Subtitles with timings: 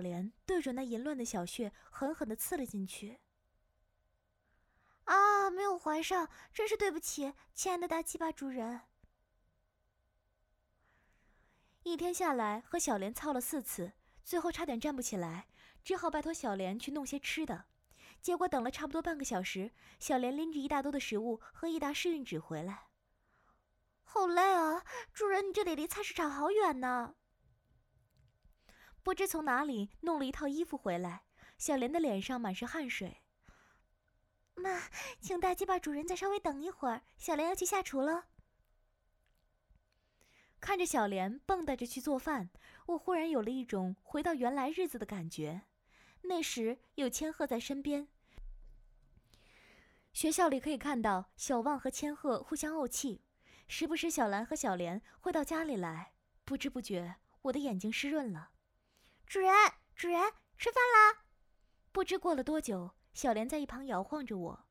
[0.00, 3.20] 小莲对准那淫乱的小穴，狠狠的刺了进去。
[5.04, 8.80] 啊，没有怀上，真是对不起，亲爱的大鸡巴主人。
[11.82, 13.92] 一天下来，和小莲操了四次，
[14.24, 15.48] 最后差点站不起来，
[15.84, 17.66] 只好拜托小莲去弄些吃的。
[18.22, 22.86] 结果等了差不多半个小时，小莲拎着一大兜的食物和一沓试孕纸回来。
[24.04, 24.82] 好累啊，
[25.12, 27.16] 主人，你这里离菜市场好远呢。
[29.02, 31.22] 不知从哪里弄了一套衣服回来，
[31.58, 33.22] 小莲的脸上满是汗水。
[34.54, 34.82] 妈，
[35.20, 38.26] 请大鸡巴主人再稍微等一会儿，小莲要去下厨了。
[40.60, 42.50] 看着小莲蹦跶着去做饭，
[42.84, 45.62] 我忽然有了一种回到原来日子的感觉。
[46.22, 48.08] 那时有千鹤在身边，
[50.12, 53.22] 学校里可以看到小旺和千鹤互相怄气，
[53.66, 56.12] 时不时小兰和小莲会到家里来。
[56.44, 58.50] 不知不觉，我的眼睛湿润了。
[59.30, 59.54] 主人，
[59.94, 60.20] 主人，
[60.58, 61.22] 吃饭啦！
[61.92, 64.64] 不知过了多久，小莲在一旁摇晃着我，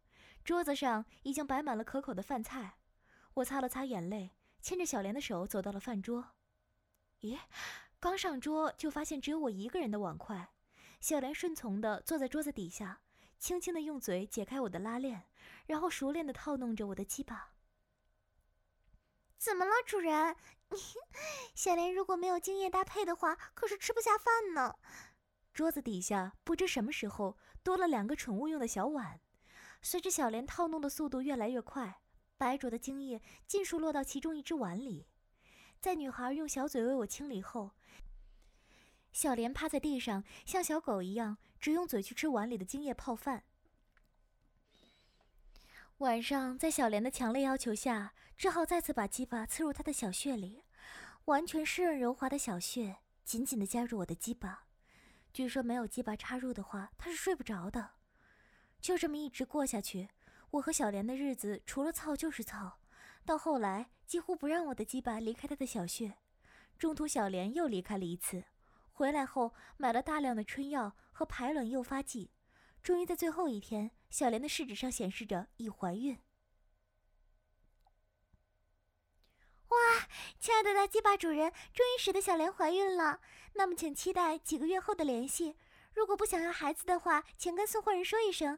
[0.44, 2.73] 桌子上已经摆满了可口的饭菜。
[3.36, 4.31] 我擦了擦眼泪。
[4.61, 6.31] 牵着小莲的手走到了饭桌，
[7.22, 7.39] 咦，
[8.02, 10.50] 刚上桌就发现只有我一个人的碗筷。
[11.00, 13.00] 小莲顺从地坐在桌子底下，
[13.38, 15.23] 轻轻地用嘴解开我的拉链，
[15.67, 17.53] 然后熟练地套弄着我的鸡巴。
[19.40, 20.36] 怎么了，主人？
[21.56, 24.76] 小莲如果没有精液搭配的话，可是吃不下饭呢。
[25.54, 29.22] 桌子底下不知什么时候多了两个宠物用的小碗，
[29.81, 32.02] 随着小莲套弄的速度越来越快。
[32.38, 35.08] 白灼的精液尽数落到其中一只碗里，
[35.80, 37.72] 在女孩用小嘴为我清理后，
[39.14, 43.46] 小莲趴在地上，像小狗一样，只用嘴去吃碗里的精液泡饭。
[46.00, 50.64] 晚上，在小莲的强烈要求下，只好再次把鸡巴刺入她的小穴里，
[51.25, 54.64] 完全湿润柔滑的小穴紧紧地夹住我的鸡巴。
[55.33, 57.95] 据说没有鸡巴插入的话，她是睡不着的。
[58.80, 60.08] 就这么一直过下去。
[60.52, 62.80] 我和小莲的日子除了操就是操，
[63.25, 66.16] 到后来几乎不让我的鸡巴离开他的小穴。
[66.78, 68.45] 中途小莲又离开了一次，
[68.94, 72.31] 回来后买了大量的春药和排卵诱发剂，
[72.81, 76.20] 终于在最后一天，小莲的试纸上显示着已怀孕。
[79.70, 79.78] 哇，
[80.40, 83.22] 亲爱的大鸡巴主人，终于使得小莲怀孕了。
[83.53, 85.56] 那么请期待几个月后的联系。
[85.94, 88.58] 如果不想要孩子的话，请跟送货人说一声。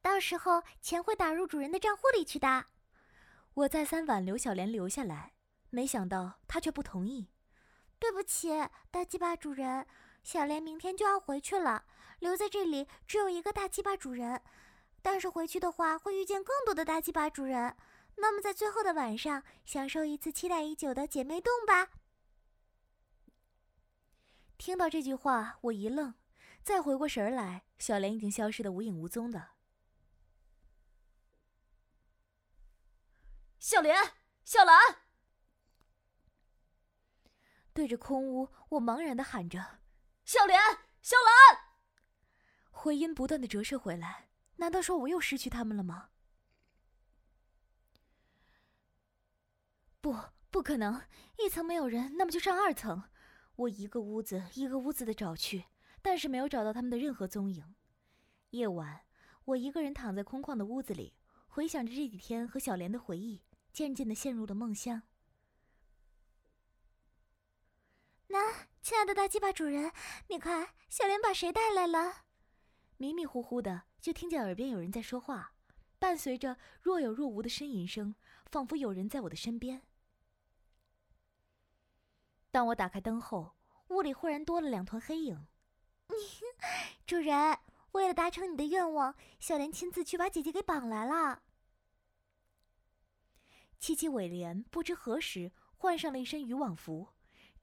[0.00, 2.66] 到时候钱会打入主人的账户里去的。
[3.54, 5.34] 我再三挽留小莲留下来，
[5.70, 7.30] 没想到她却不同意。
[7.98, 8.50] 对不起，
[8.90, 9.86] 大鸡巴主人，
[10.24, 11.84] 小莲明天就要回去了，
[12.18, 14.42] 留在这里只有一个大鸡巴主人。
[15.02, 17.76] 但是回去的话会遇见更多的大鸡巴主人，
[18.16, 21.90] 那么在最后的晚上，享受一次期待已久的姐妹洞吧。
[24.56, 26.14] 听到这句话，我一愣，
[26.62, 29.50] 再回过神来，小莲已经消失的无影无踪的。
[33.58, 33.94] 小莲，
[34.42, 34.78] 小兰，
[37.74, 39.80] 对着空屋，我茫然的喊着
[40.24, 40.60] ：“小莲，
[41.00, 41.64] 小兰。”
[42.70, 46.10] 回音不断的折射回来，难道说我又失去他们了吗？
[50.00, 50.14] 不，
[50.50, 51.02] 不可能！
[51.38, 53.04] 一层没有人，那么就上二层。
[53.56, 55.64] 我一个屋子一个屋子的找去，
[56.02, 57.74] 但是没有找到他们的任何踪影。
[58.50, 59.04] 夜晚，
[59.44, 61.14] 我一个人躺在空旷的屋子里，
[61.46, 63.42] 回想着这几天和小莲的回忆。
[63.72, 65.02] 渐渐的陷入了梦乡。
[68.28, 69.90] 那，亲爱的大鸡巴主人，
[70.28, 72.26] 你看，小莲把谁带来了？
[72.98, 75.54] 迷迷糊糊的，就听见耳边有人在说话，
[75.98, 79.80] 伴随着若有若无的呻吟声，仿佛有人在我的身边。
[82.50, 83.56] 当我打开灯后，
[83.88, 85.46] 屋里忽然多了两团黑影。
[87.06, 87.58] 主人，
[87.92, 91.42] 为了达成你的愿望，小莲亲自去把姐姐给绑来了。
[93.78, 97.08] 七七尾莲不知何时换上了一身渔网服，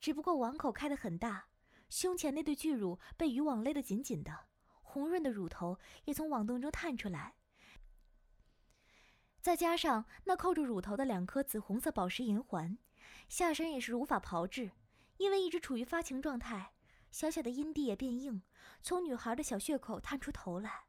[0.02, 1.46] 只不过网口开得很大，
[1.88, 4.48] 胸前那对巨乳被渔网勒得紧紧的，
[4.82, 7.36] 红润的乳头也从网洞中探出来。
[9.40, 12.78] 再加上那扣住乳头的两颗紫红色宝石银环，
[13.30, 14.72] 下身也是如法炮制，
[15.18, 16.74] 因为一直处于发情状态，
[17.12, 18.42] 小小的阴蒂也变硬，
[18.82, 20.86] 从女孩的小穴口探出头来，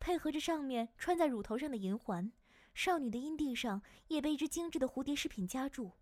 [0.00, 2.32] 配合着上面穿在乳头上的银环。
[2.74, 5.92] 少女的阴蒂上也被一只精致的蝴蝶饰品夹住，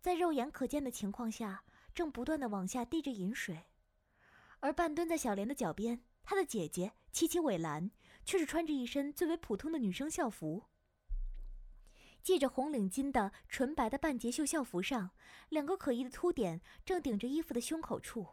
[0.00, 1.62] 在肉眼可见的情况下，
[1.96, 3.64] 正不断的往下滴着饮水。
[4.60, 7.90] 而半蹲在小莲的脚边，她的姐姐七七尾兰
[8.24, 10.66] 却是穿着一身最为普通的女生校服。
[12.22, 15.12] 系着红领巾的纯白的半截袖校服上，
[15.48, 18.26] 两个可疑的凸点正顶着衣服的胸口处，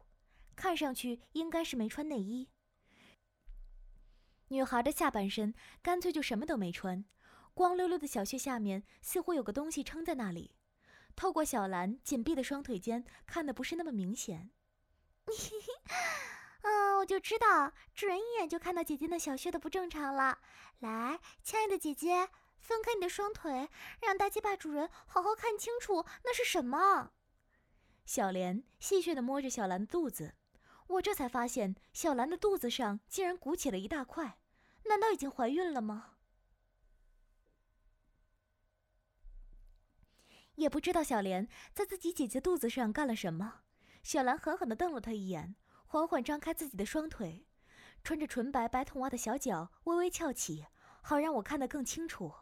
[0.56, 2.50] 看上去应该是没穿内衣。
[4.48, 7.06] 女孩的下半身干脆就什么都没穿，
[7.54, 10.56] 光溜溜的小穴下面似乎有个东西撑在那里，
[11.16, 14.52] 透过小兰紧闭的双腿间看的不是那么明显。
[15.26, 15.74] 嘿 嘿
[16.64, 20.40] 嗯，我就知道，主人一眼就看到姐姐那小穴的不正常了。
[20.80, 23.70] 来，亲爱的姐姐，分开你的双腿，
[24.02, 27.12] 让大鸡巴主人好好看清楚那是什么。
[28.06, 30.36] 小莲戏谑地摸着小兰的肚子，
[30.88, 34.40] 我这才发现小兰的肚子上竟然鼓起了一大块，
[34.86, 36.13] 难道已经怀孕了吗？
[40.56, 43.62] 也不知道小莲在自己姐姐肚子上干了什么，
[44.04, 45.56] 小兰狠狠地瞪了她一眼。
[45.86, 47.46] 缓缓张开自己的双腿，
[48.04, 50.66] 穿着纯白白筒袜的小脚微微翘起，
[51.04, 52.34] 好让我看得更清楚。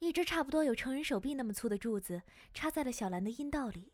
[0.00, 2.22] 一只差不多有成人手臂那么粗的柱子
[2.52, 3.92] 插在了小兰的阴道里。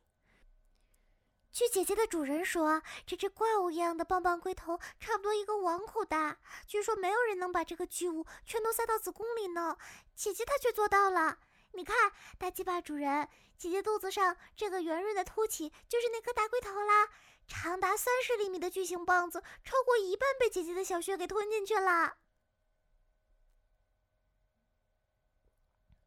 [1.53, 9.77] 据姐姐的主人说，这只怪物一样的棒棒龟头差不多一个碗口大，据说没有人能把这个巨物全都塞到子宫里呢。
[10.15, 11.41] 姐姐她却做到了。
[11.73, 13.29] 你看，大鸡巴主人，
[13.59, 17.09] 姐姐肚子上这个圆润的凸起就是那颗大龟头啦。
[17.47, 22.17] 长达三十厘米的巨型棒子，超过一半被姐姐的小穴给吞进去了。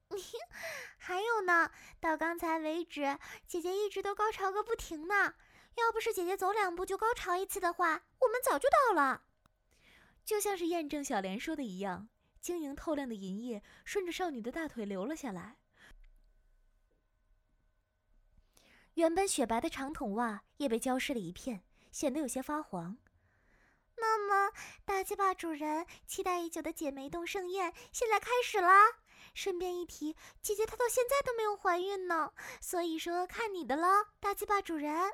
[0.98, 3.18] 还有呢，到刚才为止，
[3.48, 5.36] 姐姐一直都高潮个不停呢。
[5.76, 9.24] 要不是姐姐走两步就高潮一次的话，我们早就到了。
[10.26, 12.10] 就像是验证小莲说的一样，
[12.42, 15.58] 晶莹透亮的银液顺着少女的大腿流了下来。
[18.96, 22.98] 原本雪白的长筒袜也被浇湿了一片，显得有些发黄。
[23.96, 24.54] 那么，
[24.86, 28.86] 大鸡巴主人期待已久的姐妹洞盛宴现在开始啦！
[29.34, 35.14] 顺便一提，姐姐她到现在都没有怀孕呢，所以说看你的了，大鸡巴主人。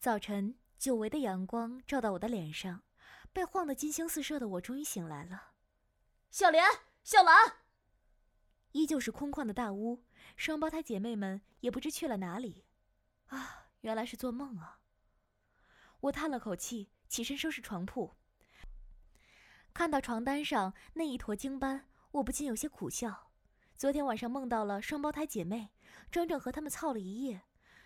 [0.00, 2.84] 早晨，久违的阳光照到我的脸上，
[3.32, 5.54] 被晃得金星四射的我终于醒来了。
[6.30, 6.64] 小莲，
[7.02, 7.34] 小兰，
[8.70, 10.04] 依旧是空旷的大屋，
[10.36, 12.64] 双胞胎姐妹们也不知去了哪里。
[13.26, 14.78] 啊，原来是做梦啊！
[15.98, 18.14] 我叹了口气，起身收拾床铺。
[19.74, 23.32] 看到床单上那一坨精斑，我不禁有些苦笑。
[23.74, 25.70] 昨天晚上梦到了双胞胎姐妹，
[26.08, 27.42] 整整和他们操了一夜。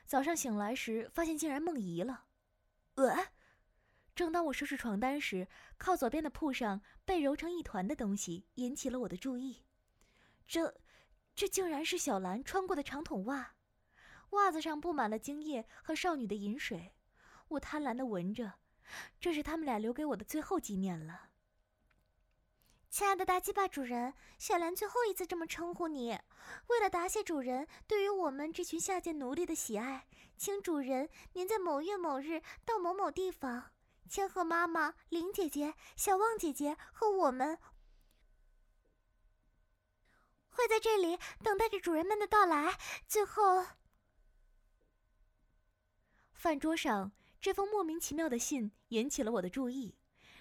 [0.07, 2.25] 早上醒来时，发现竟然梦遗了。
[2.95, 3.29] 呃。
[4.15, 9.65] 正当我收拾床单时，靠左边的铺上被揉成一团的东西引起了我的注意。
[10.47, 10.77] 这，
[11.35, 13.55] 这竟然是小兰穿过的长筒袜，
[14.33, 16.95] 袜子上布满了精液和少女的饮水。
[17.49, 18.53] 我贪婪地闻着，
[19.19, 21.31] 这是他们俩留给我的最后纪念了。
[22.93, 26.11] 亲爱的大鸡巴主人，小兰最后一次这么称呼你。
[26.67, 30.07] 为了答谢主人对于我们这群下贱奴隶的喜爱，
[30.37, 33.73] 请主人您在某月某日到某某地方。
[34.11, 37.59] 千鹤妈妈、林姐姐、小旺姐姐和我们
[40.51, 42.79] 会在这里等待着主人们的到来。
[43.09, 43.65] 最后，
[46.35, 49.97] 饭桌上这封莫名其妙的信引起了我的注意，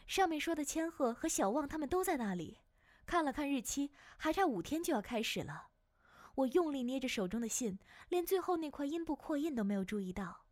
[0.08, 2.60] 上面说的千鹤和小旺他们都在那里。
[3.06, 5.70] 看了看日期，还差五天就要开始了。
[6.36, 10.46] 我用力捏着手中的信，连最后那块阴部扩印都没有注意到。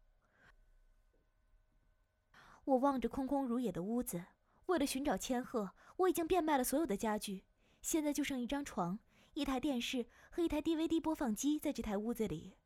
[2.65, 4.25] 我望着空空如也的屋子，
[4.65, 7.45] 为了寻找千鹤，我已经变卖了所有的家具，
[7.81, 8.99] 现在就剩一张床、
[9.33, 12.57] 一台电视和一台 DVD 播放机在这台屋子里。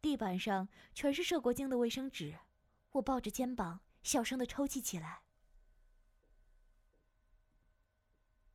[0.00, 2.38] 地板上全是射过精的卫生纸，
[2.92, 5.25] 我抱着肩膀，小声的抽泣起来。